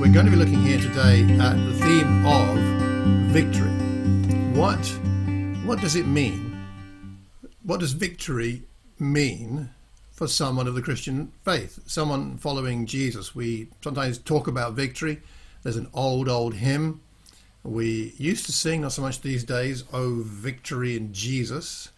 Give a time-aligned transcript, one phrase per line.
[0.00, 2.56] We're going to be looking here today at the theme of
[3.32, 3.70] victory.
[4.58, 4.84] What,
[5.64, 6.56] what does it mean?
[7.62, 8.62] What does victory
[8.98, 9.70] mean
[10.12, 11.78] for someone of the Christian faith?
[11.86, 13.34] Someone following Jesus.
[13.34, 15.20] We sometimes talk about victory.
[15.62, 17.00] There's an old, old hymn
[17.64, 21.88] we used to sing, not so much these days, Oh, victory in Jesus.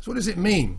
[0.00, 0.78] So, what does it mean?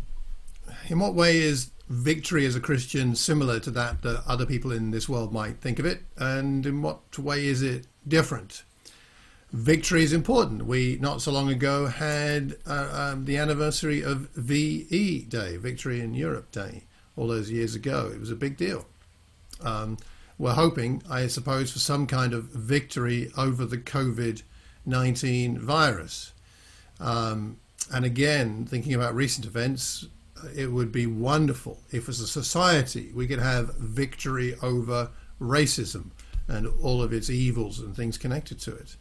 [0.87, 4.91] In what way is victory as a Christian similar to that that other people in
[4.91, 6.01] this world might think of it?
[6.17, 8.63] And in what way is it different?
[9.51, 10.65] Victory is important.
[10.65, 16.15] We, not so long ago, had uh, um, the anniversary of VE Day, Victory in
[16.15, 16.85] Europe Day,
[17.15, 18.09] all those years ago.
[18.11, 18.87] It was a big deal.
[19.61, 19.97] Um,
[20.39, 24.41] we're hoping, I suppose, for some kind of victory over the COVID
[24.85, 26.33] 19 virus.
[26.99, 27.57] Um,
[27.93, 30.07] and again, thinking about recent events,
[30.55, 36.11] it would be wonderful if, as a society, we could have victory over racism
[36.47, 38.95] and all of its evils and things connected to it.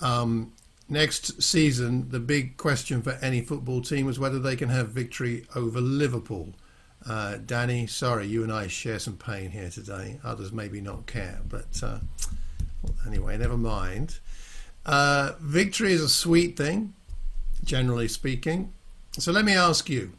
[0.00, 0.52] Um,
[0.88, 5.46] next season, the big question for any football team is whether they can have victory
[5.54, 6.54] over Liverpool.
[7.06, 10.20] Uh, Danny, sorry, you and I share some pain here today.
[10.22, 11.98] Others maybe not care, but uh,
[13.06, 14.18] anyway, never mind.
[14.84, 16.94] Uh, victory is a sweet thing,
[17.64, 18.72] generally speaking.
[19.18, 20.12] So let me ask you.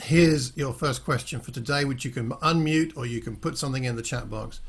[0.00, 3.84] Here's your first question for today, which you can unmute or you can put something
[3.84, 4.60] in the chat box.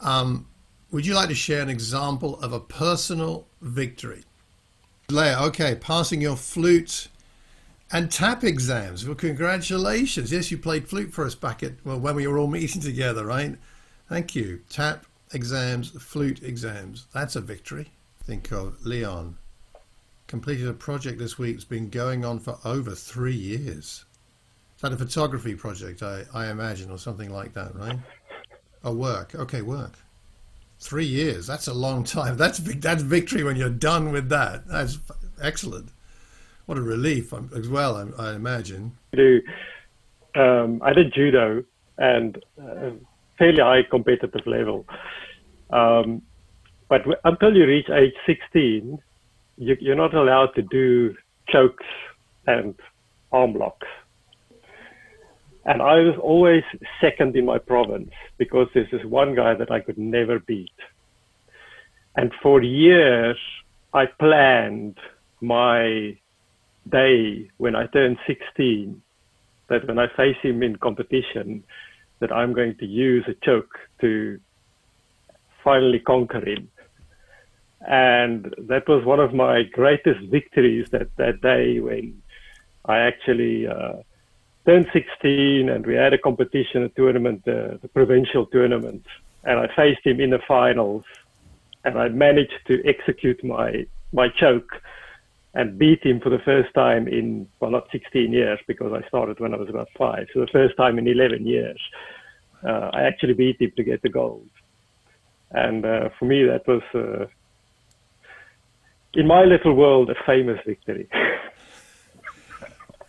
[0.00, 0.48] Um,
[0.90, 4.24] would you like to share an example of a personal victory?
[5.10, 7.08] Leah, okay, passing your flute
[7.92, 9.06] and tap exams.
[9.06, 10.32] Well, congratulations.
[10.32, 13.24] Yes, you played flute for us back at, well, when we were all meeting together,
[13.26, 13.56] right?
[14.08, 14.62] Thank you.
[14.68, 17.06] Tap exams, flute exams.
[17.12, 17.90] That's a victory.
[18.24, 19.36] Think of Leon.
[20.26, 21.56] Completed a project this week.
[21.56, 24.03] It's been going on for over three years.
[24.92, 27.98] A photography project, I, I imagine, or something like that, right?
[28.82, 29.34] A work.
[29.34, 29.92] Okay, work.
[30.78, 31.46] Three years.
[31.46, 32.36] That's a long time.
[32.44, 34.66] That's that's victory when you're done with that.
[34.68, 34.98] That's
[35.40, 35.90] excellent
[36.66, 38.92] what a relief as well, I, I imagine.
[39.12, 39.42] I do.
[40.34, 41.64] Um, I did judo
[41.98, 42.90] and uh,
[43.38, 44.86] fairly high competitive level.
[45.70, 46.22] Um,
[46.88, 48.98] but until you reach age 16,
[49.58, 51.14] you, you're not allowed to do
[51.48, 51.84] chokes
[52.46, 52.74] and
[53.32, 53.86] arm locks.
[55.66, 56.62] And I was always
[57.00, 60.72] second in my province because there's this one guy that I could never beat.
[62.16, 63.38] And for years,
[63.92, 64.98] I planned
[65.40, 66.16] my
[66.88, 69.00] day when I turn 16
[69.68, 71.64] that when I face him in competition,
[72.20, 74.38] that I'm going to use a choke to
[75.62, 76.68] finally conquer him.
[77.86, 82.22] And that was one of my greatest victories that, that day when
[82.84, 83.94] I actually uh,
[84.66, 89.04] turned 16 and we had a competition, a tournament, uh, the provincial tournament.
[89.44, 91.04] And I faced him in the finals
[91.84, 94.80] and I managed to execute my, my choke
[95.54, 99.38] and beat him for the first time in, well, not 16 years because I started
[99.38, 100.26] when I was about five.
[100.32, 101.80] So the first time in 11 years,
[102.66, 104.48] uh, I actually beat him to get the gold.
[105.50, 107.26] And uh, for me, that was, uh,
[109.12, 111.08] in my little world, a famous victory.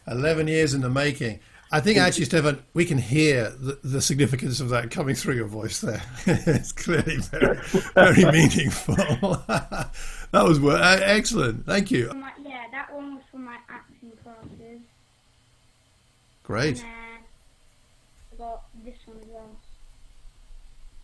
[0.07, 1.39] 11 years in the making.
[1.71, 5.47] I think actually, Stefan, we can hear the, the significance of that coming through your
[5.47, 6.01] voice there.
[6.25, 7.57] it's clearly very,
[7.95, 8.95] very meaningful.
[9.47, 9.91] that
[10.31, 11.65] was uh, excellent.
[11.65, 12.13] Thank you.
[12.13, 14.81] My, yeah, that one was from my acting classes.
[16.43, 16.83] Great.
[16.83, 16.87] And
[18.33, 19.49] I got this one as well.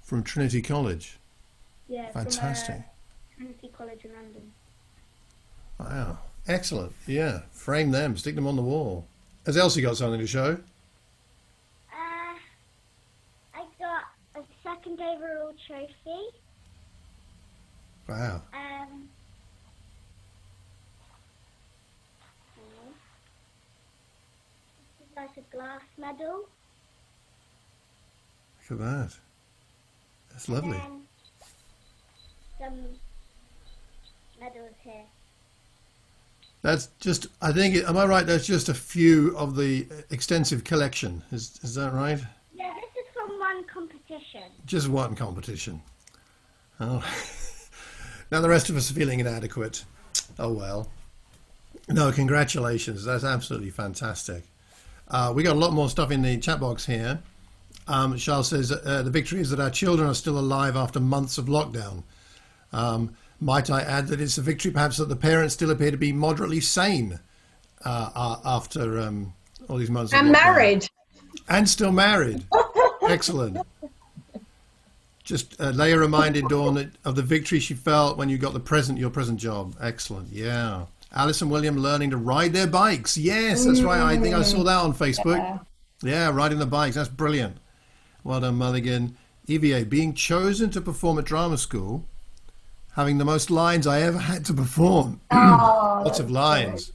[0.03, 1.17] From Trinity College.
[1.89, 2.75] Yeah, Fantastic.
[2.75, 4.51] From, uh, Trinity College in London.
[5.79, 6.19] Wow.
[6.47, 6.93] Excellent.
[7.07, 7.41] Yeah.
[7.51, 9.07] Frame them, stick them on the wall.
[9.45, 10.57] Has Elsie got something to show?
[11.91, 12.35] Uh,
[13.55, 14.03] I got
[14.35, 16.21] a second overall trophy.
[18.07, 18.41] Wow.
[18.53, 19.09] Um,
[24.99, 26.47] this is like a glass medal.
[28.69, 29.17] Look at that.
[30.31, 30.81] That's lovely.
[32.59, 32.75] Some
[34.39, 35.03] medals here.
[36.61, 38.25] That's just, I think, am I right?
[38.25, 41.23] That's just a few of the extensive collection.
[41.31, 42.19] Is, is that right?
[42.53, 44.43] Yeah, this is from one competition.
[44.65, 45.81] Just one competition.
[46.79, 47.03] Oh.
[48.31, 49.83] now the rest of us are feeling inadequate.
[50.37, 50.89] Oh well.
[51.89, 53.03] No, congratulations.
[53.05, 54.43] That's absolutely fantastic.
[55.07, 57.19] Uh, we got a lot more stuff in the chat box here.
[57.87, 61.37] Um, Charles says uh, the victory is that our children are still alive after months
[61.37, 62.03] of lockdown.
[62.71, 65.97] Um, might I add that it's a victory perhaps that the parents still appear to
[65.97, 67.19] be moderately sane
[67.83, 69.33] uh, after um,
[69.67, 70.13] all these months?
[70.13, 70.87] And married.
[71.49, 72.45] And still married.
[73.01, 73.57] Excellent.
[75.23, 78.97] Just uh, Leah reminded Dawn of the victory she felt when you got the present,
[78.97, 79.75] your present job.
[79.81, 80.31] Excellent.
[80.31, 80.85] Yeah.
[81.13, 83.17] Alice and William learning to ride their bikes.
[83.17, 84.01] Yes, that's right.
[84.01, 85.37] I think I saw that on Facebook.
[85.37, 85.59] Yeah.
[86.03, 86.95] Yeah, riding the bikes.
[86.95, 87.57] That's brilliant.
[88.23, 89.17] Well done, Mulligan.
[89.47, 92.07] EVA, being chosen to perform at drama school,
[92.93, 95.21] having the most lines I ever had to perform.
[95.31, 96.91] Oh, Lots of lines.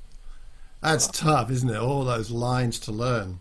[0.82, 1.76] That's tough, isn't it?
[1.76, 3.38] All those lines to learn.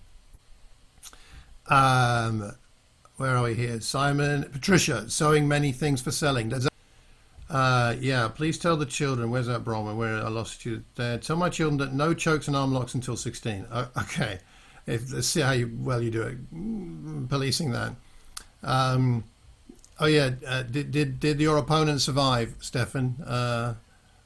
[1.68, 2.52] Um,
[3.18, 3.81] where are we here?
[3.81, 6.50] Simon, Patricia, sewing many things for selling.
[6.50, 6.74] Does that,
[7.50, 9.31] uh, yeah, please tell the children.
[9.31, 9.96] Where's that Bronwyn?
[9.98, 11.18] Where I lost you there.
[11.18, 13.66] Tell my children that no chokes and arm locks until 16.
[13.72, 14.40] Uh, okay.
[14.86, 16.54] If, let's see how you, well you do it.
[16.54, 17.96] Mm, Policing that.
[18.63, 19.24] Um,
[20.00, 20.31] oh, yeah.
[20.45, 23.15] Uh, did, did, did your opponent survive, Stefan?
[23.25, 23.75] Uh,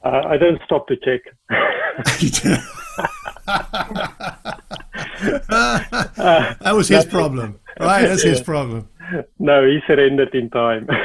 [0.02, 1.20] Uh, I don't stop to check.
[5.20, 8.06] that was his problem, right?
[8.06, 8.88] That's his problem.
[9.38, 10.88] no, he surrendered in time.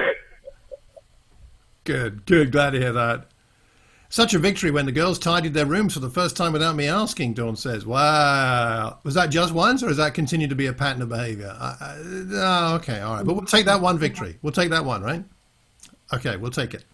[1.83, 2.51] Good, good.
[2.51, 3.27] Glad to hear that.
[4.10, 6.88] Such a victory when the girls tidied their rooms for the first time without me
[6.88, 7.86] asking, Dawn says.
[7.86, 9.00] Wow.
[9.04, 11.56] Was that just once, or has that continued to be a pattern of behavior?
[11.60, 13.25] Oh, okay, all right.
[13.25, 14.38] But we'll take that one victory.
[14.42, 15.24] We'll take that one, right?
[16.13, 16.86] Okay, we'll take it.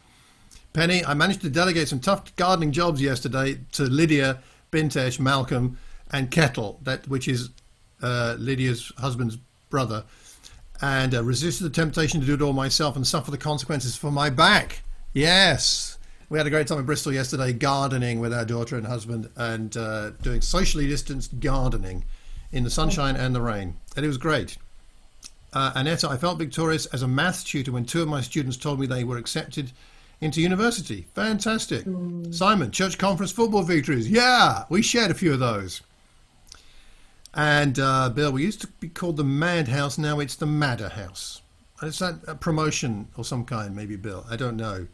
[0.73, 4.39] Penny, I managed to delegate some tough gardening jobs yesterday to Lydia,
[4.71, 5.77] Bintesh, Malcolm,
[6.11, 7.49] and Kettle, that which is
[8.01, 9.37] uh, Lydia's husband's
[9.69, 10.05] brother,
[10.81, 14.11] and uh, resisted the temptation to do it all myself and suffer the consequences for
[14.11, 14.81] my back.
[15.13, 15.97] Yes,
[16.31, 19.75] we had a great time in Bristol yesterday, gardening with our daughter and husband, and
[19.75, 22.05] uh, doing socially distanced gardening
[22.53, 24.57] in the sunshine and the rain, and it was great.
[25.51, 28.79] Uh, Annetta, I felt victorious as a maths tutor when two of my students told
[28.79, 29.73] me they were accepted
[30.21, 31.05] into university.
[31.15, 31.85] Fantastic.
[32.31, 34.09] Simon, church conference football victories.
[34.09, 35.81] Yeah, we shared a few of those.
[37.33, 39.97] And uh, Bill, we used to be called the Madhouse.
[39.97, 41.41] Now it's the Madder House.
[41.83, 44.25] Is that a promotion or some kind, maybe, Bill?
[44.29, 44.87] I don't know.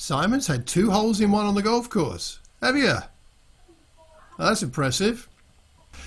[0.00, 2.38] Simon's had two holes in one on the golf course.
[2.62, 2.94] Have you?
[4.38, 5.28] Oh, that's impressive.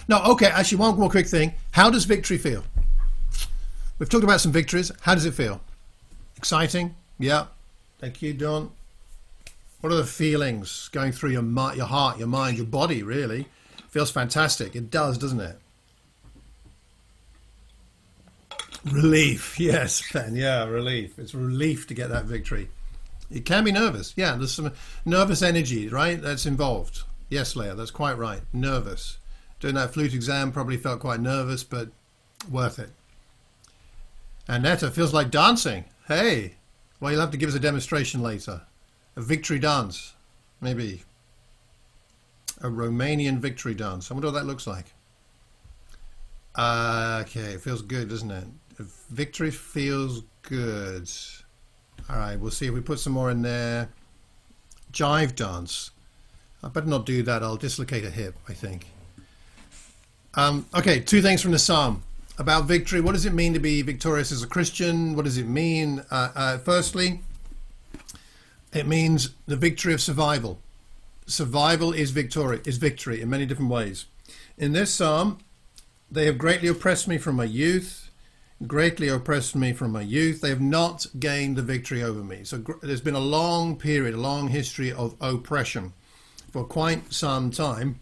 [0.07, 1.55] No, okay, actually, one more quick thing.
[1.71, 2.63] How does victory feel?
[3.99, 4.93] We've talked about some victories.
[5.01, 5.59] How does it feel?
[6.37, 6.95] Exciting?
[7.19, 7.47] Yeah.
[7.99, 8.71] Thank you, Don.
[9.81, 11.43] What are the feelings going through your
[11.75, 13.03] your heart, your mind, your body?
[13.03, 13.47] Really,
[13.89, 14.73] feels fantastic.
[14.73, 15.59] It does, doesn't it?
[18.89, 20.37] Relief, yes, Ben.
[20.37, 21.19] Yeah, relief.
[21.19, 22.69] It's relief to get that victory.
[23.31, 24.13] It can be nervous.
[24.15, 24.73] Yeah, there's some
[25.05, 26.21] nervous energy, right?
[26.21, 27.03] That's involved.
[27.29, 28.41] Yes, Leah, that's quite right.
[28.51, 29.17] Nervous.
[29.59, 31.89] Doing that flute exam probably felt quite nervous, but
[32.49, 32.89] worth it.
[34.47, 35.85] And Netta feels like dancing.
[36.07, 36.55] Hey,
[36.99, 38.63] well, you'll have to give us a demonstration later.
[39.15, 40.13] A victory dance,
[40.59, 41.03] maybe.
[42.61, 44.11] A Romanian victory dance.
[44.11, 44.93] I wonder what that looks like.
[46.55, 48.45] Uh, okay, it feels good, doesn't it?
[49.09, 51.09] Victory feels good.
[52.11, 53.87] All right, we'll see if we put some more in there.
[54.91, 55.91] Jive dance.
[56.61, 57.41] I better not do that.
[57.41, 58.87] I'll dislocate a hip, I think.
[60.33, 62.03] Um, okay, two things from the psalm
[62.37, 62.99] about victory.
[62.99, 65.15] What does it mean to be victorious as a Christian?
[65.15, 66.03] What does it mean?
[66.11, 67.21] Uh, uh, firstly,
[68.73, 70.59] it means the victory of survival.
[71.27, 72.59] Survival is victory.
[72.65, 74.05] Is victory in many different ways.
[74.57, 75.39] In this psalm,
[76.11, 78.00] they have greatly oppressed me from my youth.
[78.67, 80.41] Greatly oppressed me from my youth.
[80.41, 82.43] They have not gained the victory over me.
[82.43, 85.93] So there's been a long period, a long history of oppression
[86.51, 87.99] for quite some time,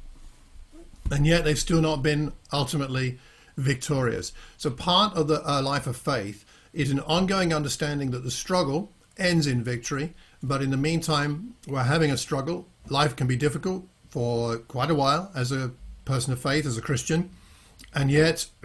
[1.12, 3.20] and yet they've still not been ultimately
[3.56, 4.34] victorious.
[4.58, 8.92] So part of the uh, life of faith is an ongoing understanding that the struggle
[9.18, 12.68] ends in victory, but in the meantime, we're having a struggle.
[12.90, 15.72] Life can be difficult for quite a while as a
[16.06, 17.30] person of faith, as a Christian.
[17.94, 18.46] And yet,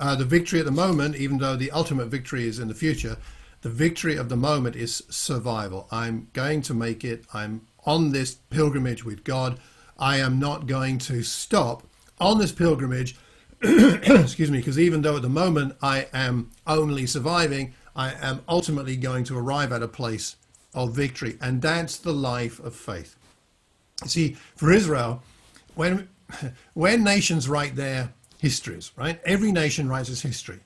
[0.00, 3.16] uh, the victory at the moment, even though the ultimate victory is in the future,
[3.62, 5.88] the victory of the moment is survival.
[5.90, 7.24] I'm going to make it.
[7.32, 9.58] I'm on this pilgrimage with God.
[9.98, 11.86] I am not going to stop
[12.20, 13.16] on this pilgrimage.
[13.62, 18.96] excuse me, because even though at the moment I am only surviving, I am ultimately
[18.96, 20.36] going to arrive at a place
[20.74, 21.38] of victory.
[21.40, 23.16] And that's the life of faith.
[24.04, 25.22] See, for Israel,
[25.74, 26.08] when
[26.74, 28.12] when nations write their
[28.44, 29.18] histories, right?
[29.24, 30.60] Every nation writes its history.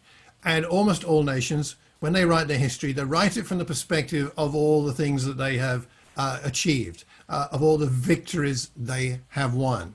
[0.45, 4.33] And almost all nations, when they write their history, they write it from the perspective
[4.37, 9.21] of all the things that they have uh, achieved, uh, of all the victories they
[9.29, 9.95] have won.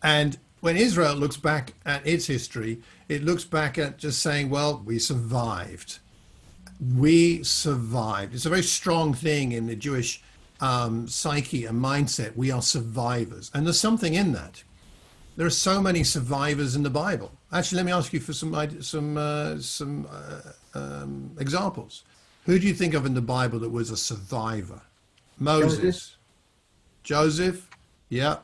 [0.00, 4.80] And when Israel looks back at its history, it looks back at just saying, well,
[4.84, 5.98] we survived.
[6.96, 8.32] We survived.
[8.34, 10.22] It's a very strong thing in the Jewish
[10.60, 12.36] um, psyche and mindset.
[12.36, 13.50] We are survivors.
[13.52, 14.62] And there's something in that
[15.38, 17.30] there are so many survivors in the Bible.
[17.52, 20.40] Actually, let me ask you for some some uh, some uh,
[20.74, 22.02] um, examples.
[22.46, 24.80] Who do you think of in the Bible that was a survivor?
[25.38, 26.16] Moses.
[27.04, 27.60] Joseph.
[27.60, 27.70] Joseph.
[28.08, 28.38] Yeah.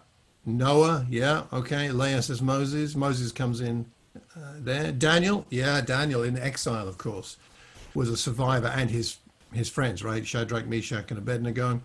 [0.46, 1.04] Noah.
[1.10, 1.42] Yeah.
[1.52, 1.90] Okay.
[1.90, 2.94] Leah says Moses.
[2.94, 3.86] Moses comes in
[4.36, 4.92] uh, there.
[4.92, 5.46] Daniel.
[5.50, 5.80] Yeah.
[5.80, 7.38] Daniel in exile, of course,
[7.94, 9.16] was a survivor and his
[9.52, 10.24] his friends, right?
[10.24, 11.80] Shadrach, Meshach, and Abednego.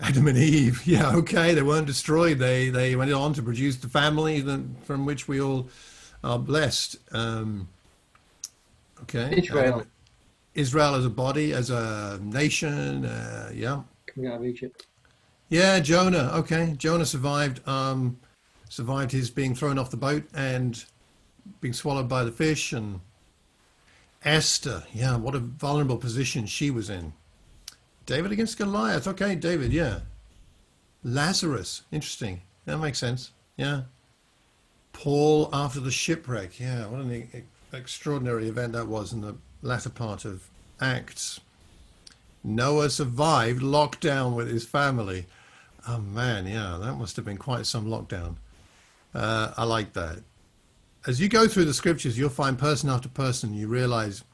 [0.00, 0.82] Adam and Eve.
[0.86, 1.14] Yeah.
[1.16, 1.54] Okay.
[1.54, 2.38] They weren't destroyed.
[2.38, 5.68] They they went on to produce the family that, from which we all
[6.22, 6.96] are blessed.
[7.12, 7.68] Um,
[9.02, 9.34] okay.
[9.36, 9.74] Israel.
[9.74, 9.90] Adam-
[10.54, 13.04] Israel as a body, as a nation.
[13.04, 13.82] Uh, yeah.
[14.06, 14.86] Coming out of Egypt.
[15.48, 16.30] Yeah, Jonah.
[16.34, 17.66] Okay, Jonah survived.
[17.68, 18.18] Um,
[18.68, 20.82] survived his being thrown off the boat and
[21.60, 22.72] being swallowed by the fish.
[22.72, 23.00] And
[24.24, 24.82] Esther.
[24.92, 27.12] Yeah, what a vulnerable position she was in.
[28.06, 29.06] David against Goliath.
[29.06, 29.72] Okay, David.
[29.72, 30.00] Yeah.
[31.02, 31.82] Lazarus.
[31.92, 32.42] Interesting.
[32.64, 33.32] That makes sense.
[33.56, 33.82] Yeah.
[34.92, 36.58] Paul after the shipwreck.
[36.58, 40.48] Yeah, what an e- extraordinary event that was in the latter part of
[40.80, 41.40] Acts.
[42.42, 45.26] Noah survived lockdown with his family.
[45.86, 48.36] Oh man, yeah, that must have been quite some lockdown.
[49.14, 50.20] Uh, I like that.
[51.06, 54.24] As you go through the scriptures, you'll find person after person, you realize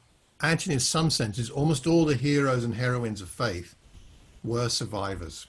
[0.51, 3.75] actually, in some senses, almost all the heroes and heroines of faith
[4.43, 5.47] were survivors.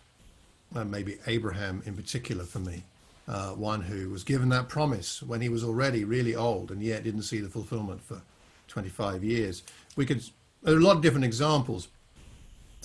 [0.75, 2.85] Uh, maybe Abraham in particular for me,
[3.29, 7.05] uh, one who was given that promise when he was already really old and yet
[7.05, 8.21] didn't see the fulfillment for
[8.69, 9.63] 25 years.
[9.97, 10.23] We could,
[10.63, 11.89] there are a lot of different examples.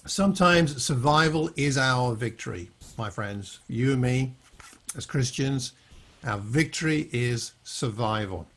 [0.06, 3.60] Sometimes survival is our victory, my friends.
[3.68, 4.34] You and me,
[4.96, 5.74] as Christians,
[6.24, 8.48] our victory is survival.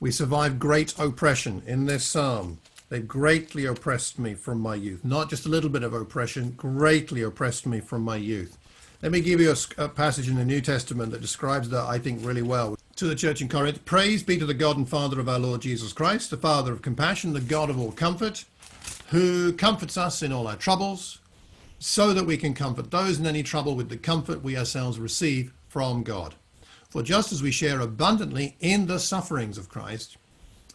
[0.00, 2.58] We survive great oppression in this psalm.
[2.94, 5.04] They greatly oppressed me from my youth.
[5.04, 8.56] Not just a little bit of oppression, greatly oppressed me from my youth.
[9.02, 12.24] Let me give you a passage in the New Testament that describes that, I think,
[12.24, 12.78] really well.
[12.94, 15.62] To the church in Corinth Praise be to the God and Father of our Lord
[15.62, 18.44] Jesus Christ, the Father of compassion, the God of all comfort,
[19.08, 21.18] who comforts us in all our troubles,
[21.80, 25.52] so that we can comfort those in any trouble with the comfort we ourselves receive
[25.68, 26.36] from God.
[26.90, 30.16] For just as we share abundantly in the sufferings of Christ,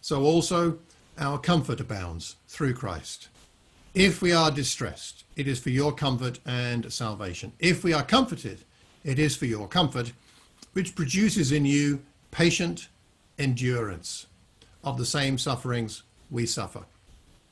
[0.01, 0.79] so also
[1.19, 3.27] our comfort abounds through Christ.
[3.93, 7.51] If we are distressed, it is for your comfort and salvation.
[7.59, 8.59] If we are comforted,
[9.03, 10.13] it is for your comfort,
[10.73, 12.88] which produces in you patient
[13.38, 14.27] endurance
[14.83, 16.85] of the same sufferings we suffer.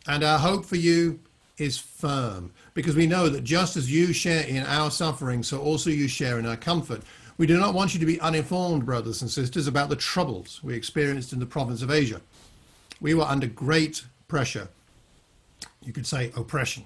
[0.07, 1.19] And our hope for you
[1.57, 5.89] is firm because we know that just as you share in our suffering, so also
[5.89, 7.01] you share in our comfort.
[7.38, 10.75] We do not want you to be uninformed, brothers and sisters, about the troubles we
[10.75, 12.21] experienced in the province of Asia.
[13.00, 14.70] We were under great pressure,
[15.82, 16.86] you could say oppression,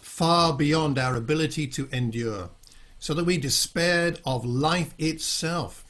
[0.00, 2.50] far beyond our ability to endure,
[2.98, 5.84] so that we despaired of life itself.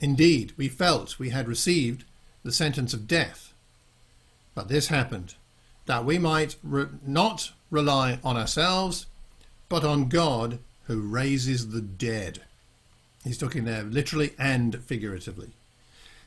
[0.00, 2.04] Indeed, we felt we had received
[2.42, 3.52] the sentence of death.
[4.54, 5.34] But this happened
[5.86, 9.06] that we might re- not rely on ourselves,
[9.68, 12.40] but on God who raises the dead.
[13.24, 15.50] He's talking there literally and figuratively.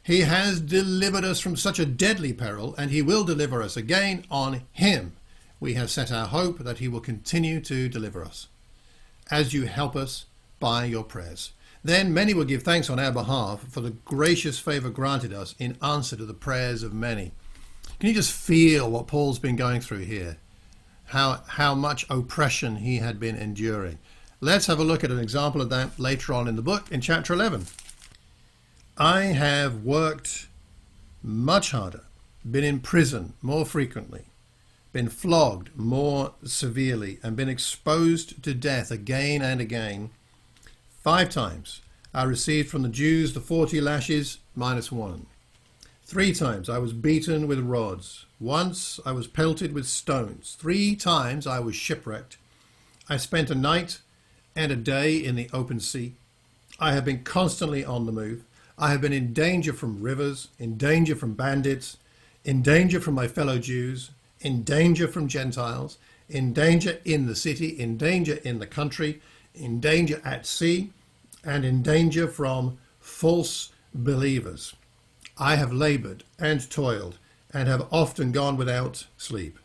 [0.03, 4.25] He has delivered us from such a deadly peril, and he will deliver us again.
[4.31, 5.13] On him
[5.59, 8.47] we have set our hope that he will continue to deliver us,
[9.29, 10.25] as you help us
[10.59, 11.51] by your prayers.
[11.83, 15.77] Then many will give thanks on our behalf for the gracious favour granted us in
[15.81, 17.31] answer to the prayers of many.
[17.99, 20.37] Can you just feel what Paul's been going through here?
[21.05, 23.99] How, how much oppression he had been enduring.
[24.39, 27.01] Let's have a look at an example of that later on in the book in
[27.01, 27.65] chapter 11.
[28.97, 30.47] I have worked
[31.23, 32.01] much harder,
[32.49, 34.25] been in prison more frequently,
[34.91, 40.09] been flogged more severely, and been exposed to death again and again.
[41.03, 41.81] Five times
[42.13, 45.25] I received from the Jews the forty lashes minus one.
[46.03, 48.25] Three times I was beaten with rods.
[48.41, 50.57] Once I was pelted with stones.
[50.59, 52.37] Three times I was shipwrecked.
[53.07, 53.99] I spent a night
[54.53, 56.15] and a day in the open sea.
[56.77, 58.43] I have been constantly on the move.
[58.81, 61.97] I have been in danger from rivers, in danger from bandits,
[62.43, 64.09] in danger from my fellow Jews,
[64.39, 69.21] in danger from Gentiles, in danger in the city, in danger in the country,
[69.53, 70.89] in danger at sea,
[71.43, 74.73] and in danger from false believers.
[75.37, 77.19] I have labored and toiled
[77.53, 79.59] and have often gone without sleep.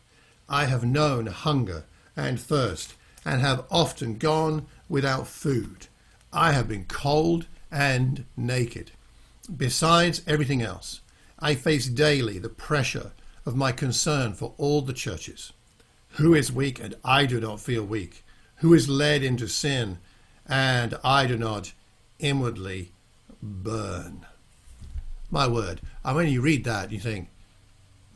[0.47, 2.93] I have known hunger and thirst
[3.25, 5.87] and have often gone without food.
[6.31, 8.91] I have been cold and naked.
[9.55, 11.01] Besides everything else,
[11.39, 13.11] I face daily the pressure
[13.45, 15.53] of my concern for all the churches.
[16.11, 18.25] Who is weak and I do not feel weak?
[18.57, 19.99] Who is led into sin
[20.45, 21.73] and I do not
[22.19, 22.91] inwardly
[23.41, 24.25] burn?
[25.29, 25.81] My word.
[26.03, 27.29] And when you read that, you think,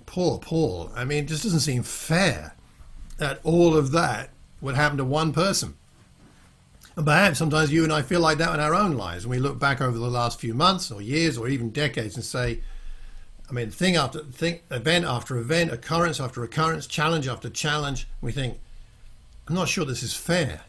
[0.06, 0.92] poor Paul.
[0.96, 2.56] I mean, it just doesn't seem fair.
[3.22, 5.76] that all of that would happen to one person.
[6.96, 9.24] And perhaps sometimes you and I feel like that in our own lives.
[9.24, 12.26] And we look back over the last few months or years or even decades and
[12.26, 12.62] say,
[13.50, 18.32] I mean, thing after thing, event after event, occurrence after occurrence, challenge after challenge, we
[18.32, 18.60] think,
[19.48, 20.62] I'm not sure this is fair.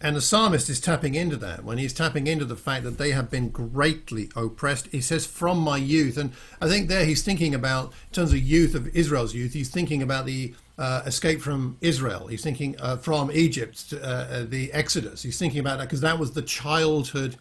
[0.00, 3.10] And the psalmist is tapping into that when he's tapping into the fact that they
[3.10, 4.86] have been greatly oppressed.
[4.88, 6.16] He says, from my youth.
[6.16, 9.70] And I think there he's thinking about, in terms of youth of Israel's youth, he's
[9.70, 12.28] thinking about the uh, escape from Israel.
[12.28, 15.22] He's thinking uh, from Egypt, uh, uh the Exodus.
[15.22, 17.36] He's thinking about that because that was the childhood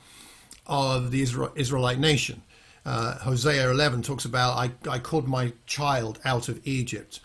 [0.65, 2.41] of the Israel, Israelite nation.
[2.85, 7.19] Uh, Hosea 11 talks about, I, I called my child out of Egypt.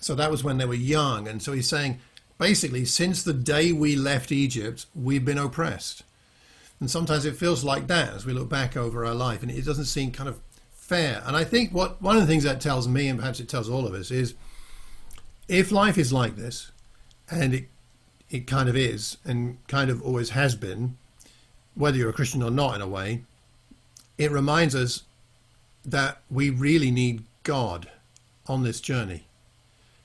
[0.00, 1.26] So that was when they were young.
[1.26, 1.98] And so he's saying,
[2.38, 6.04] basically, since the day we left Egypt, we've been oppressed.
[6.80, 9.64] And sometimes it feels like that as we look back over our life, and it
[9.64, 10.38] doesn't seem kind of
[10.72, 11.22] fair.
[11.26, 13.68] And I think what one of the things that tells me, and perhaps it tells
[13.68, 14.34] all of us, is
[15.48, 16.70] if life is like this,
[17.30, 17.68] and it
[18.30, 20.96] it kind of is, and kind of always has been,
[21.74, 23.24] whether you're a Christian or not, in a way,
[24.18, 25.04] it reminds us
[25.84, 27.90] that we really need God
[28.46, 29.24] on this journey,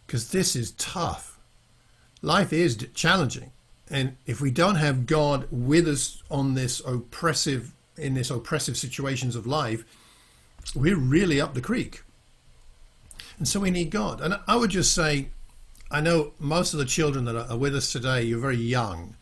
[0.06, 1.34] because this is tough
[2.24, 3.52] life is challenging.
[3.90, 9.36] And if we don't have God with us on this oppressive, in this oppressive situations
[9.36, 9.84] of life,
[10.74, 12.02] we're really up the creek.
[13.44, 14.22] And so we need God.
[14.22, 15.28] And I would just say,
[15.92, 19.18] I know most of the children that are with us today, you're very young.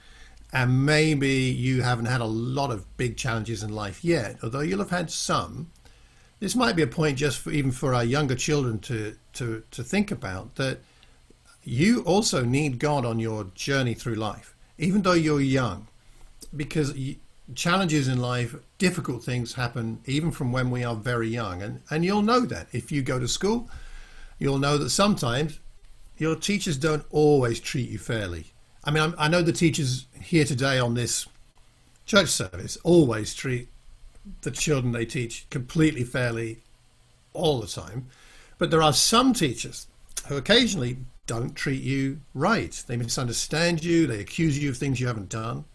[0.53, 4.77] And maybe you haven't had a lot of big challenges in life yet, although you'll
[4.77, 5.71] have had some.
[6.39, 9.83] This might be a point just for even for our younger children to, to, to
[9.83, 10.81] think about that
[11.63, 15.87] you also need God on your journey through life, even though you're young,
[16.55, 16.93] because
[17.55, 21.63] challenges in life, difficult things happen even from when we are very young.
[21.63, 23.67] And, and you'll know that if you go to school,
[24.41, 25.59] you'll know that sometimes
[26.17, 28.47] your teachers don't always treat you fairly.
[28.83, 31.27] I mean, I'm, i know the teachers here today on this
[32.07, 33.69] church service always treat
[34.41, 36.57] the children they teach completely fairly
[37.33, 38.07] all the time.
[38.57, 39.85] But there are some teachers
[40.27, 42.83] who occasionally don't treat you right.
[42.87, 45.65] They misunderstand you, they accuse you of things you haven't done.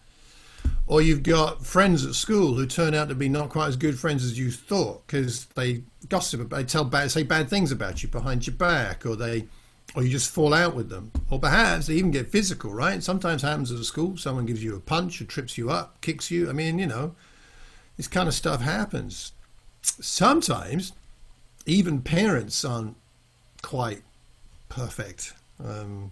[0.87, 3.99] Or you've got friends at school who turn out to be not quite as good
[3.99, 8.09] friends as you thought because they gossip, they tell bad, say bad things about you
[8.09, 9.47] behind your back, or they,
[9.95, 12.73] or you just fall out with them, or perhaps they even get physical.
[12.73, 13.03] Right?
[13.03, 14.15] Sometimes happens at school.
[14.15, 16.49] Someone gives you a punch, or trips you up, kicks you.
[16.49, 17.15] I mean, you know,
[17.97, 19.33] this kind of stuff happens.
[19.81, 20.93] Sometimes
[21.65, 22.95] even parents aren't
[23.61, 24.03] quite
[24.69, 25.33] perfect.
[25.63, 26.11] Um,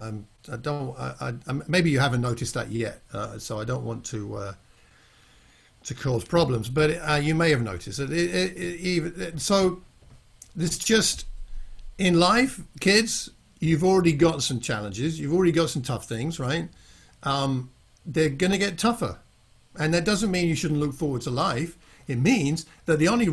[0.00, 0.98] I'm, I don't.
[0.98, 4.52] I, I, maybe you haven't noticed that yet, uh, so I don't want to uh,
[5.84, 6.68] to cause problems.
[6.68, 9.82] But uh, you may have noticed it, it even, so,
[10.56, 11.26] it's just
[11.98, 13.30] in life, kids.
[13.58, 15.18] You've already got some challenges.
[15.18, 16.68] You've already got some tough things, right?
[17.22, 17.70] Um,
[18.04, 19.18] they're going to get tougher,
[19.78, 21.78] and that doesn't mean you shouldn't look forward to life.
[22.06, 23.28] It means that the only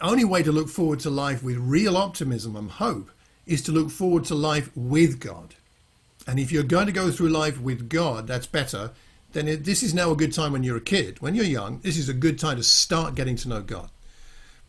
[0.00, 3.10] only way to look forward to life with real optimism and hope
[3.46, 5.54] is to look forward to life with God.
[6.26, 8.90] And if you're going to go through life with God, that's better.
[9.32, 11.20] Then it, this is now a good time when you're a kid.
[11.20, 13.90] When you're young, this is a good time to start getting to know God.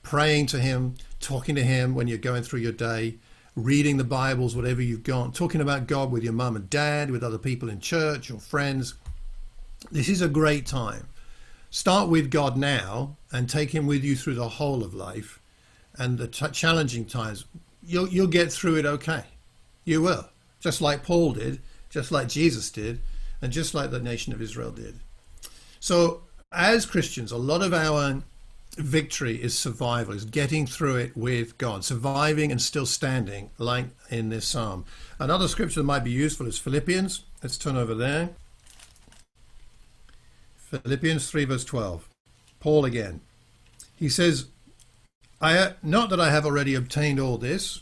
[0.03, 3.15] Praying to Him, talking to Him when you're going through your day,
[3.55, 7.23] reading the Bibles, whatever you've got, talking about God with your mum and dad, with
[7.23, 8.93] other people in church or friends.
[9.91, 11.07] This is a great time.
[11.69, 15.39] Start with God now and take Him with you through the whole of life
[15.97, 17.45] and the challenging times
[17.83, 19.23] you'll you'll get through it okay.
[19.85, 22.99] You will, just like Paul did, just like Jesus did,
[23.41, 24.99] and just like the nation of Israel did.
[25.79, 28.23] So, as Christians, a lot of our
[28.77, 34.29] victory is survival, is getting through it with God, surviving and still standing, like in
[34.29, 34.85] this psalm.
[35.19, 37.23] Another scripture that might be useful is Philippians.
[37.41, 38.29] Let's turn over there.
[40.57, 42.07] Philippians 3, verse 12.
[42.59, 43.21] Paul again.
[43.95, 44.47] He says,
[45.41, 47.81] I, not that I have already obtained all this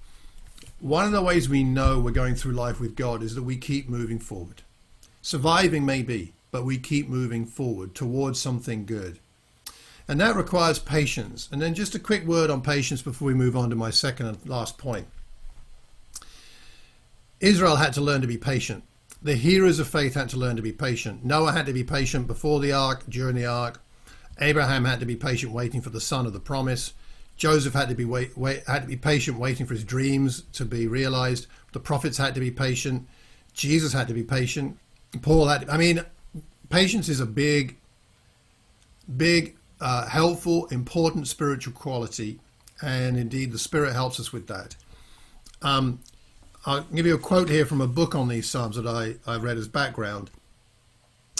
[0.81, 3.55] One of the ways we know we're going through life with God is that we
[3.55, 4.63] keep moving forward.
[5.21, 9.19] Surviving may be, but we keep moving forward towards something good.
[10.07, 11.47] And that requires patience.
[11.51, 14.25] And then just a quick word on patience before we move on to my second
[14.25, 15.05] and last point.
[17.39, 18.83] Israel had to learn to be patient.
[19.21, 21.23] the heroes of faith had to learn to be patient.
[21.23, 23.79] Noah had to be patient before the ark, during the ark.
[24.39, 26.93] Abraham had to be patient, waiting for the son of the promise.
[27.41, 30.63] Joseph had to be wait, wait, had to be patient, waiting for his dreams to
[30.63, 31.47] be realized.
[31.71, 33.07] The prophets had to be patient.
[33.55, 34.77] Jesus had to be patient.
[35.23, 35.61] Paul had.
[35.61, 36.05] To, I mean,
[36.69, 37.77] patience is a big,
[39.17, 42.39] big, uh, helpful, important spiritual quality,
[42.79, 44.75] and indeed the Spirit helps us with that.
[45.63, 45.99] Um,
[46.67, 49.37] I'll give you a quote here from a book on these psalms that I, I
[49.37, 50.29] read as background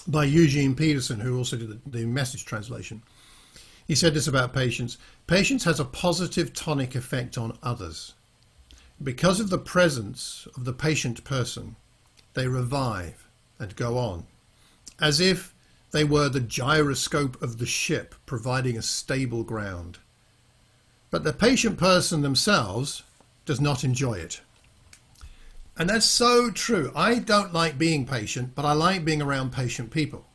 [0.07, 3.03] by Eugene Peterson, who also did the, the message translation.
[3.91, 8.13] He said this about patience Patience has a positive tonic effect on others.
[9.03, 11.75] Because of the presence of the patient person,
[12.33, 13.27] they revive
[13.59, 14.27] and go on,
[15.01, 15.53] as if
[15.91, 19.99] they were the gyroscope of the ship providing a stable ground.
[21.09, 23.03] But the patient person themselves
[23.43, 24.39] does not enjoy it.
[25.77, 26.93] And that's so true.
[26.95, 30.27] I don't like being patient, but I like being around patient people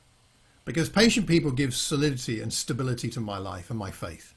[0.66, 4.34] because patient people give solidity and stability to my life and my faith.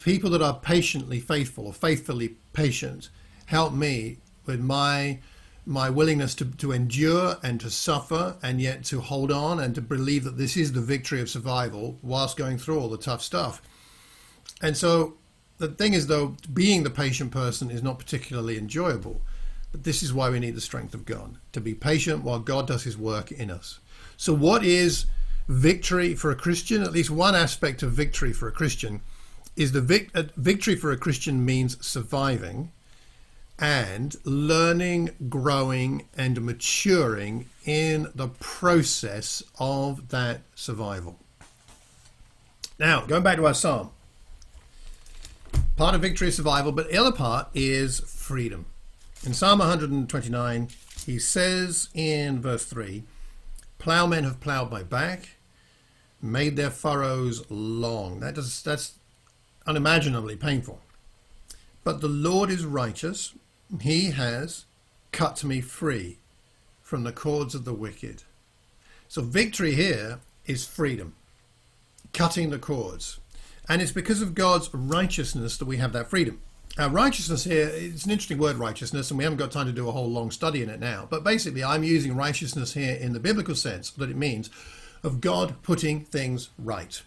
[0.00, 3.08] People that are patiently faithful or faithfully patient
[3.46, 5.20] help me with my
[5.64, 9.80] my willingness to, to endure and to suffer and yet to hold on and to
[9.80, 13.62] believe that this is the victory of survival whilst going through all the tough stuff.
[14.60, 15.14] And so
[15.58, 19.22] the thing is though being the patient person is not particularly enjoyable.
[19.70, 22.66] But this is why we need the strength of God to be patient while God
[22.66, 23.78] does his work in us.
[24.16, 25.06] So what is
[25.48, 26.82] victory for a Christian?
[26.82, 29.00] At least one aspect of victory for a Christian
[29.56, 32.72] is the vic- uh, victory for a Christian means surviving
[33.58, 41.18] and learning, growing, and maturing in the process of that survival.
[42.78, 43.90] Now, going back to our psalm,
[45.76, 48.66] part of victory is survival, but the other part is freedom.
[49.24, 50.68] In Psalm 129,
[51.06, 53.04] he says in verse 3
[53.82, 55.30] Plowmen have plowed my back,
[56.22, 58.20] made their furrows long.
[58.20, 58.92] That does, that's
[59.66, 60.80] unimaginably painful.
[61.82, 63.34] But the Lord is righteous.
[63.80, 64.66] He has
[65.10, 66.18] cut me free
[66.80, 68.22] from the cords of the wicked.
[69.08, 71.16] So, victory here is freedom,
[72.12, 73.18] cutting the cords.
[73.68, 76.40] And it's because of God's righteousness that we have that freedom.
[76.78, 79.88] Now, righteousness here, it's an interesting word, righteousness, and we haven't got time to do
[79.88, 81.06] a whole long study in it now.
[81.10, 84.48] But basically, I'm using righteousness here in the biblical sense that it means
[85.02, 87.02] of God putting things right.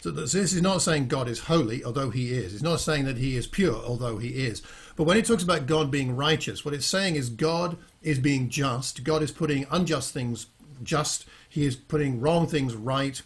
[0.00, 2.52] So this is not saying God is holy, although he is.
[2.52, 4.62] It's not saying that he is pure, although he is.
[4.96, 8.50] But when it talks about God being righteous, what it's saying is God is being
[8.50, 9.02] just.
[9.02, 10.46] God is putting unjust things
[10.82, 11.26] just.
[11.48, 13.20] He is putting wrong things right.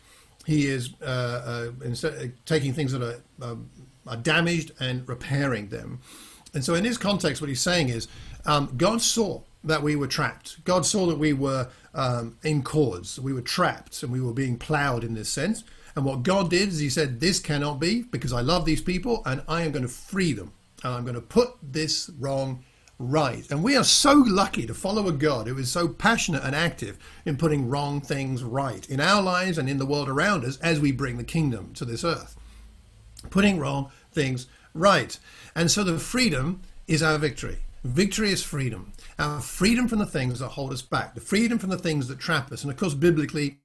[0.47, 3.57] He is uh, uh, uh, taking things that are, uh,
[4.09, 6.01] are damaged and repairing them.
[6.55, 8.09] And so, in this context, what he's saying is
[8.47, 10.65] um, God saw that we were trapped.
[10.65, 14.57] God saw that we were um, in cords, we were trapped, and we were being
[14.57, 15.65] plowed in this sense.
[15.97, 19.23] And what God did is He said, This cannot be because I love these people
[19.27, 20.53] and I am going to free them.
[20.85, 22.65] And I'm going to put this wrong
[22.99, 23.49] right.
[23.51, 26.99] And we are so lucky to follow a God who is so passionate and active
[27.25, 30.81] in putting wrong things right in our lives and in the world around us as
[30.81, 32.37] we bring the kingdom to this earth.
[33.31, 35.19] Putting wrong things right.
[35.55, 37.59] And so the freedom is our victory.
[37.85, 38.93] Victory is freedom.
[39.19, 42.19] Our freedom from the things that hold us back, the freedom from the things that
[42.19, 42.63] trap us.
[42.63, 43.59] And of course, biblically,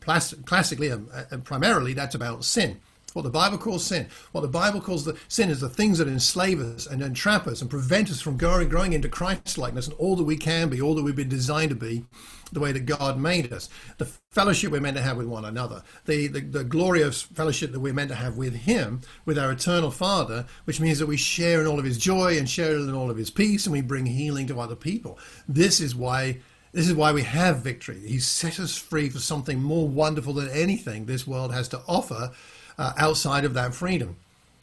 [0.00, 2.80] classically and primarily that's about sin
[3.16, 4.06] what the bible calls sin.
[4.32, 7.62] What the bible calls the sin is the things that enslave us and entrap us
[7.62, 10.82] and prevent us from growing, growing into christ likeness and all that we can be
[10.82, 12.04] all that we've been designed to be
[12.52, 13.70] the way that god made us.
[13.96, 15.82] The fellowship we're meant to have with one another.
[16.04, 19.90] The, the, the glorious fellowship that we're meant to have with him with our eternal
[19.90, 23.10] father which means that we share in all of his joy and share in all
[23.10, 25.18] of his peace and we bring healing to other people.
[25.48, 26.40] This is why
[26.72, 27.98] this is why we have victory.
[28.06, 32.32] He set us free for something more wonderful than anything this world has to offer
[32.78, 34.16] uh, outside of that freedom.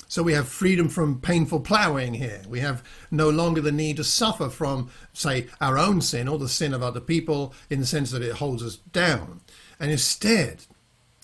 [0.08, 2.41] So we have freedom from painful plowing here.
[2.47, 6.49] We have no longer the need to suffer from, say, our own sin or the
[6.49, 9.41] sin of other people in the sense that it holds us down.
[9.80, 10.65] And instead,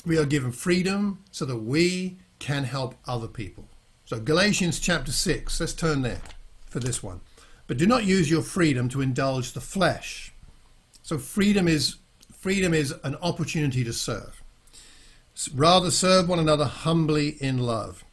[0.05, 3.67] we are given freedom so that we can help other people.
[4.05, 6.21] So Galatians chapter 6, let's turn there
[6.65, 7.21] for this one.
[7.67, 10.33] But do not use your freedom to indulge the flesh
[11.09, 11.95] so freedom is
[12.37, 14.38] freedom is an opportunity to serve.
[15.55, 18.03] Rather serve one another humbly in love.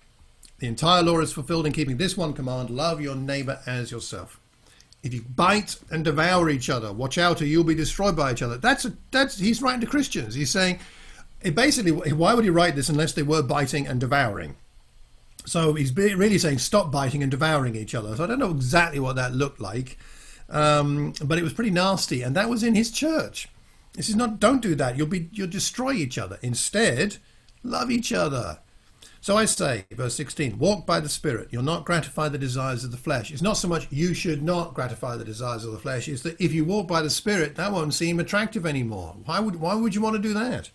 [0.58, 4.40] The entire law is fulfilled in keeping this one command: love your neighbor as yourself.
[5.02, 8.42] If you bite and devour each other, watch out or you'll be destroyed by each
[8.42, 8.56] other.
[8.58, 10.34] That's a, that's he's writing to Christians.
[10.34, 10.78] He's saying
[11.54, 14.56] basically why would he write this unless they were biting and devouring?
[15.44, 18.16] So he's really saying stop biting and devouring each other.
[18.16, 19.98] So I don't know exactly what that looked like.
[20.48, 23.48] um, but it was pretty nasty, and that was in his church.
[23.96, 24.38] This is not.
[24.38, 24.96] Don't do that.
[24.96, 25.28] You'll be.
[25.32, 26.38] You'll destroy each other.
[26.42, 27.16] Instead,
[27.62, 28.60] love each other.
[29.26, 31.48] So I say, verse 16, walk by the Spirit.
[31.50, 33.32] You'll not gratify the desires of the flesh.
[33.32, 36.40] It's not so much you should not gratify the desires of the flesh, it's that
[36.40, 39.16] if you walk by the Spirit, that won't seem attractive anymore.
[39.24, 40.70] Why would, why would you want to do that?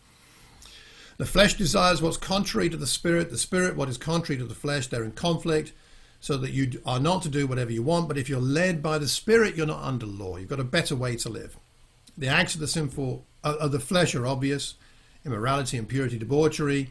[1.16, 4.54] The flesh desires what's contrary to the Spirit, the Spirit what is contrary to the
[4.54, 4.88] flesh.
[4.88, 5.72] They're in conflict,
[6.20, 8.10] so that you are not to do whatever you want.
[8.10, 10.36] But if you're led by the Spirit, you're not under law.
[10.36, 11.58] You've got a better way to live.
[12.18, 14.76] The acts of the sinful, of the flesh are obvious
[15.24, 16.90] immorality, impurity, debauchery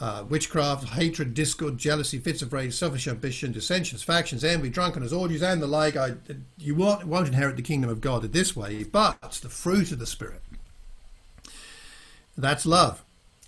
[0.00, 5.42] uh, witchcraft, hatred, discord, jealousy, fits of rage, selfish ambition, dissensions, factions, envy, drunkenness, orgies,
[5.42, 5.96] and the like.
[5.96, 6.14] I,
[6.56, 9.98] you won't, won't inherit the kingdom of God in this way, but the fruit of
[9.98, 10.42] the Spirit.
[12.36, 13.04] That's love,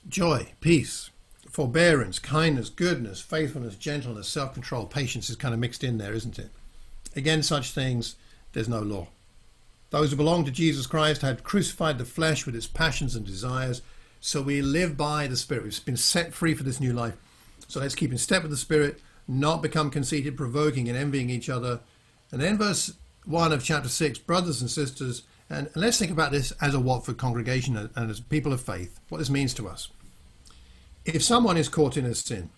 [0.09, 1.11] joy, peace,
[1.49, 6.39] forbearance, kindness, goodness, faithfulness, gentleness, self control, patience is kind of mixed in there, isn't
[6.39, 6.51] it?
[7.15, 8.17] Against such things,
[8.53, 9.07] there's no law.
[9.91, 13.83] Those who belong to Jesus Christ have crucified the flesh with its passions and desires.
[14.21, 15.65] So we live by the Spirit.
[15.65, 17.17] We've been set free for this new life.
[17.67, 21.49] So let's keep in step with the Spirit, not become conceited, provoking, and envying each
[21.49, 21.81] other.
[22.31, 25.23] And then verse 1 of chapter 6, brothers and sisters,
[25.53, 29.19] and, let's think about this as a Watford congregation and as people of faith, what
[29.19, 29.89] this means to us.
[31.05, 32.51] If someone is caught in a sin,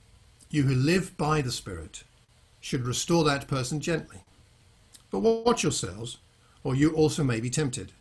[0.50, 2.04] you who live by the Spirit
[2.60, 4.24] should restore that person gently.
[5.10, 6.18] But watch yourselves,
[6.64, 7.92] or you also may be tempted.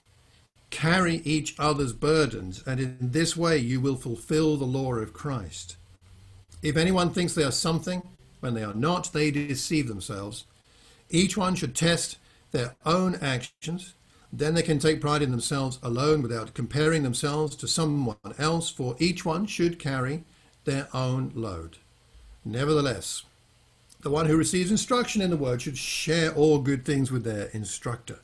[0.69, 5.75] Carry each other's burdens, and in this way you will fulfill the law of Christ.
[6.61, 8.03] If anyone thinks they are something
[8.39, 10.45] when they are not, they deceive themselves.
[11.09, 12.17] Each one should test
[12.51, 13.95] their own actions.
[14.31, 18.95] Then they can take pride in themselves alone without comparing themselves to someone else, for
[18.97, 20.23] each one should carry
[20.63, 21.77] their own load.
[22.45, 23.23] Nevertheless,
[24.01, 27.47] the one who receives instruction in the word should share all good things with their
[27.47, 28.19] instructor.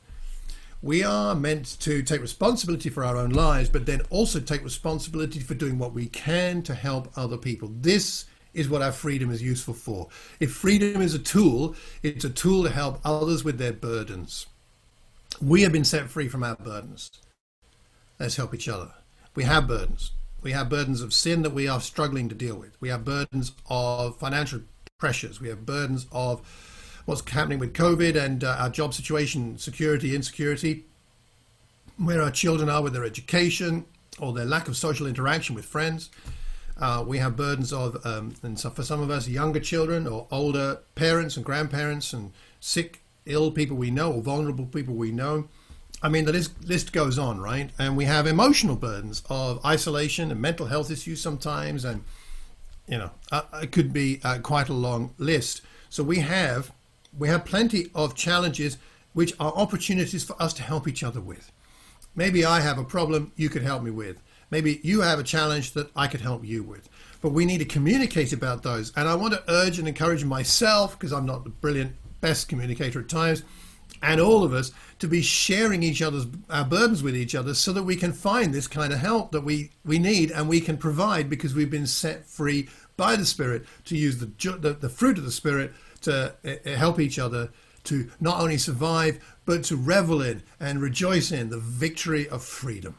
[0.80, 5.40] We are meant to take responsibility for our own lives, but then also take responsibility
[5.40, 7.72] for doing what we can to help other people.
[7.80, 10.08] This is what our freedom is useful for.
[10.38, 14.46] If freedom is a tool, it's a tool to help others with their burdens.
[15.42, 17.10] We have been set free from our burdens.
[18.20, 18.92] Let's help each other.
[19.34, 20.12] We have burdens.
[20.42, 22.76] We have burdens of sin that we are struggling to deal with.
[22.80, 24.60] We have burdens of financial
[24.98, 25.40] pressures.
[25.40, 26.40] We have burdens of
[27.08, 30.84] what's happening with COVID and uh, our job situation, security, insecurity,
[31.96, 33.86] where our children are with their education
[34.18, 36.10] or their lack of social interaction with friends.
[36.78, 40.26] Uh, we have burdens of, um, and so for some of us, younger children or
[40.30, 45.48] older parents and grandparents and sick, ill people we know or vulnerable people we know.
[46.02, 47.70] I mean, the list, list goes on, right?
[47.78, 52.04] And we have emotional burdens of isolation and mental health issues sometimes, and
[52.86, 55.62] you know, uh, it could be uh, quite a long list.
[55.88, 56.70] So we have
[57.16, 58.78] we have plenty of challenges
[59.12, 61.50] which are opportunities for us to help each other with.
[62.14, 64.18] Maybe I have a problem you could help me with.
[64.50, 66.88] Maybe you have a challenge that I could help you with.
[67.20, 68.92] But we need to communicate about those.
[68.96, 73.00] And I want to urge and encourage myself, because I'm not the brilliant best communicator
[73.00, 73.42] at times,
[74.02, 77.72] and all of us to be sharing each other's our burdens with each other so
[77.72, 80.76] that we can find this kind of help that we, we need and we can
[80.76, 84.26] provide because we've been set free by the Spirit to use the,
[84.58, 87.50] the, the fruit of the Spirit to uh, help each other
[87.84, 92.98] to not only survive, but to revel in and rejoice in the victory of freedom.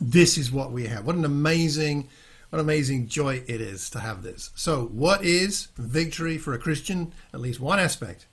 [0.00, 1.06] This is what we have.
[1.06, 2.08] What an amazing,
[2.50, 4.50] what amazing joy it is to have this.
[4.54, 7.12] So, what is victory for a Christian?
[7.32, 8.26] At least one aspect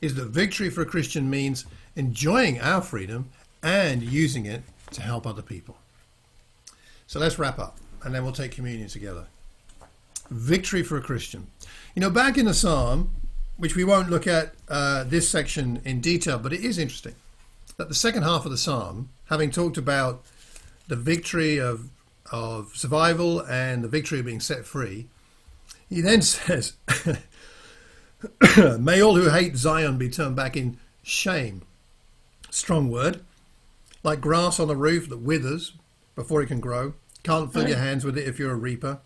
[0.00, 1.66] is that victory for a Christian means
[1.96, 3.28] enjoying our freedom
[3.62, 4.62] and using it
[4.92, 5.76] to help other people.
[7.06, 9.26] So let's wrap up and then we'll take communion together.
[10.30, 11.46] Victory for a Christian.
[11.94, 13.10] You know, back in the psalm,
[13.56, 17.14] which we won't look at uh, this section in detail, but it is interesting
[17.76, 20.22] that the second half of the psalm, having talked about
[20.88, 21.88] the victory of
[22.30, 25.08] of survival and the victory of being set free,
[25.88, 26.74] he then says,
[28.78, 31.62] "May all who hate Zion be turned back in shame."
[32.50, 33.20] Strong word,
[34.02, 35.72] like grass on the roof that withers
[36.14, 36.94] before it can grow.
[37.22, 39.00] Can't fill your hands with it if you're a reaper.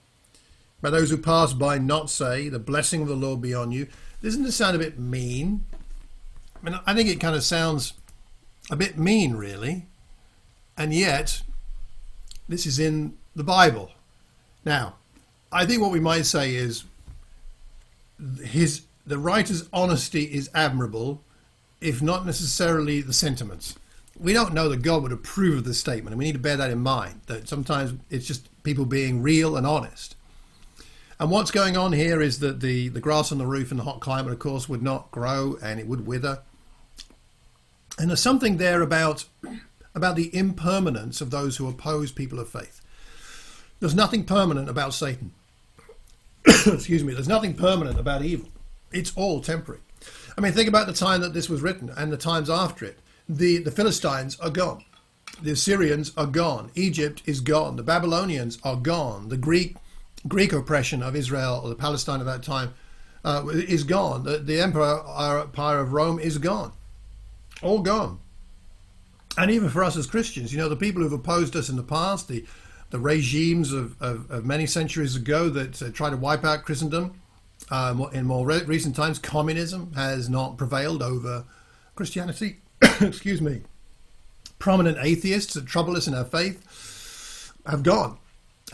[0.84, 3.88] May those who pass by not say, "The blessing of the Lord be on you."
[4.22, 5.64] Doesn't this sound a bit mean?
[6.60, 7.94] I mean, I think it kind of sounds
[8.70, 9.86] a bit mean, really.
[10.76, 11.40] And yet,
[12.50, 13.92] this is in the Bible.
[14.66, 14.96] Now,
[15.50, 16.84] I think what we might say is
[18.42, 21.22] his the writer's honesty is admirable,
[21.80, 23.76] if not necessarily the sentiments.
[24.18, 26.58] We don't know that God would approve of this statement, and we need to bear
[26.58, 27.22] that in mind.
[27.24, 30.14] That sometimes it's just people being real and honest.
[31.18, 33.84] And what's going on here is that the, the grass on the roof in the
[33.84, 36.40] hot climate, of course, would not grow and it would wither.
[37.98, 39.24] And there's something there about
[39.94, 42.80] about the impermanence of those who oppose people of faith.
[43.78, 45.32] There's nothing permanent about Satan.
[46.46, 47.14] Excuse me.
[47.14, 48.48] There's nothing permanent about evil.
[48.90, 49.82] It's all temporary.
[50.36, 52.98] I mean, think about the time that this was written and the times after it.
[53.28, 54.84] The the Philistines are gone.
[55.40, 56.70] The Assyrians are gone.
[56.74, 57.76] Egypt is gone.
[57.76, 59.28] The Babylonians are gone.
[59.28, 59.76] The Greek
[60.26, 62.74] Greek oppression of Israel or the Palestine at that time
[63.24, 64.24] uh, is gone.
[64.24, 66.72] The, the Empire Empire of Rome is gone.
[67.62, 68.20] All gone.
[69.36, 71.82] And even for us as Christians, you know, the people who've opposed us in the
[71.82, 72.44] past, the
[72.90, 77.20] the regimes of, of, of many centuries ago that uh, tried to wipe out Christendom,
[77.70, 81.44] uh, in more re- recent times, communism has not prevailed over
[81.96, 82.58] Christianity.
[83.00, 83.62] Excuse me.
[84.60, 88.18] Prominent atheists that trouble us in our faith have gone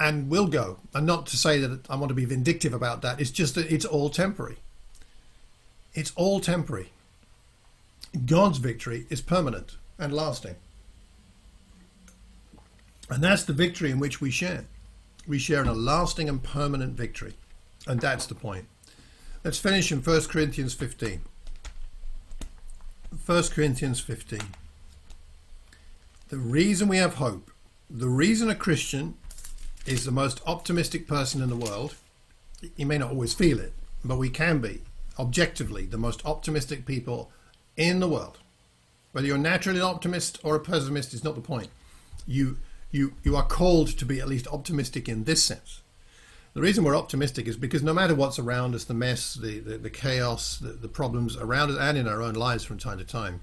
[0.00, 0.78] and will go.
[0.94, 3.20] And not to say that I want to be vindictive about that.
[3.20, 4.56] It's just that it's all temporary.
[5.92, 6.90] It's all temporary.
[8.24, 10.56] God's victory is permanent and lasting.
[13.10, 14.64] And that's the victory in which we share.
[15.26, 17.34] We share in a lasting and permanent victory.
[17.86, 18.66] And that's the point.
[19.44, 21.20] Let's finish in 1 Corinthians 15.
[23.26, 24.40] 1 Corinthians 15.
[26.28, 27.50] The reason we have hope,
[27.88, 29.14] the reason a Christian
[29.86, 31.94] is the most optimistic person in the world,
[32.76, 33.72] you may not always feel it,
[34.04, 34.82] but we can be
[35.18, 37.30] objectively the most optimistic people
[37.76, 38.38] in the world.
[39.12, 41.68] Whether you're naturally an optimist or a pessimist is not the point.
[42.26, 42.58] You
[42.92, 45.80] you you are called to be at least optimistic in this sense.
[46.52, 49.78] The reason we're optimistic is because no matter what's around us, the mess, the, the,
[49.78, 53.04] the chaos, the, the problems around us and in our own lives from time to
[53.04, 53.40] time,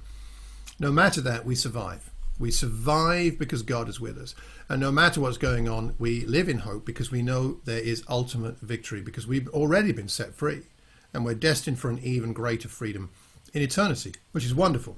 [0.78, 2.12] no matter that, we survive.
[2.39, 4.36] We survive because God is with us.
[4.69, 8.04] And no matter what's going on, we live in hope because we know there is
[8.08, 10.63] ultimate victory, because we've already been set free
[11.13, 13.10] and we're destined for an even greater freedom
[13.54, 14.97] in eternity, which is wonderful.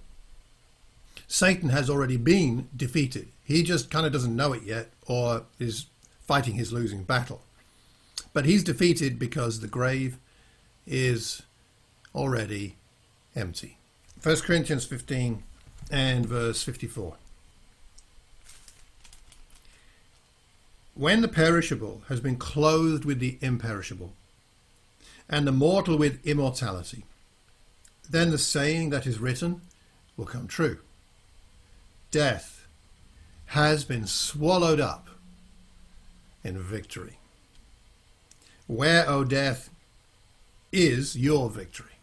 [1.28, 3.30] Satan has already been defeated.
[3.46, 5.86] He just kind of doesn't know it yet or is
[6.26, 7.42] fighting his losing battle.
[8.34, 10.18] But he's defeated because the grave
[10.86, 11.44] is
[12.14, 12.76] already
[13.36, 13.78] empty.
[14.22, 15.44] 1 Corinthians 15
[15.92, 17.16] and verse 54.
[21.00, 24.12] When the perishable has been clothed with the imperishable,
[25.30, 27.06] and the mortal with immortality,
[28.10, 29.62] then the saying that is written
[30.18, 30.80] will come true.
[32.12, 32.68] Death
[33.46, 35.08] has been swallowed up
[36.44, 37.18] in victory.
[38.68, 39.70] Where, O death,
[40.74, 41.96] is your victory?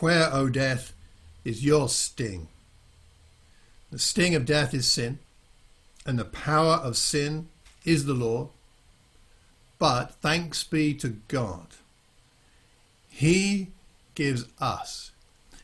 [0.00, 0.94] Where, O death,
[1.44, 2.48] is your sting?
[3.90, 5.18] The sting of death is sin,
[6.06, 7.48] and the power of sin
[7.88, 8.50] is the law.
[9.78, 11.66] But thanks be to God,
[13.08, 13.68] He
[14.14, 15.12] gives us,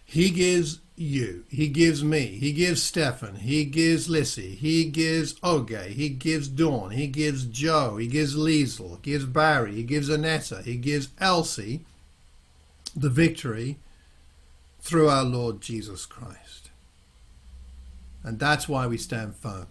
[0.04, 1.44] He gives you.
[1.48, 2.26] He gives me.
[2.26, 3.36] He gives Stefan.
[3.36, 4.54] He gives Lissy.
[4.54, 5.92] He gives Oge.
[5.94, 6.92] He gives Dawn.
[6.92, 7.96] He gives Joe.
[7.96, 8.90] He gives Liesl.
[8.90, 9.74] He gives Barry.
[9.74, 10.62] He gives Anetta.
[10.62, 11.84] He gives Elsie
[12.94, 13.78] the victory
[14.80, 16.70] through our Lord Jesus Christ.
[18.22, 19.66] And that's why we stand firm.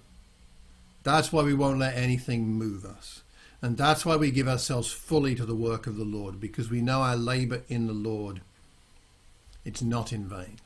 [1.03, 3.21] That's why we won't let anything move us.
[3.61, 6.81] And that's why we give ourselves fully to the work of the Lord, because we
[6.81, 8.41] know our labor in the Lord,
[9.63, 10.57] it's not in vain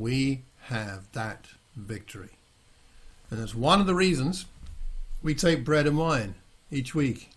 [0.00, 2.30] we have that victory.
[3.30, 4.46] And that's one of the reasons
[5.22, 6.34] we take bread and wine
[6.70, 7.30] each week.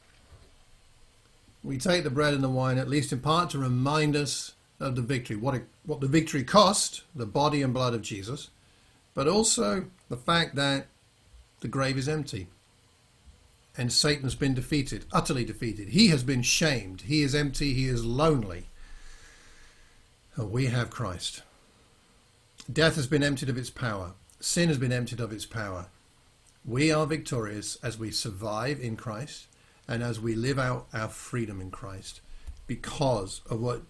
[1.61, 4.95] We take the bread and the wine, at least in part, to remind us of
[4.95, 8.49] the victory, what, it, what the victory cost, the body and blood of Jesus,
[9.13, 10.87] but also the fact that
[11.63, 12.47] the grave is empty
[13.77, 15.89] and Satan's been defeated, utterly defeated.
[15.89, 17.01] He has been shamed.
[17.01, 17.73] He is empty.
[17.73, 18.67] He is lonely.
[20.35, 21.41] And we have Christ.
[22.71, 24.11] Death has been emptied of its power.
[24.39, 25.87] Sin has been emptied of its power.
[26.65, 29.47] We are victorious as we survive in Christ
[29.87, 32.21] and as we live out our freedom in Christ
[32.67, 33.81] because of what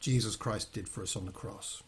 [0.00, 1.82] Jesus Christ did for us on the cross.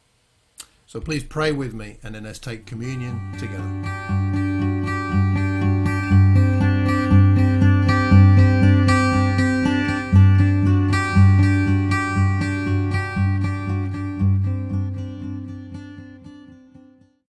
[0.86, 4.49] So please pray with me and then let's take communion together.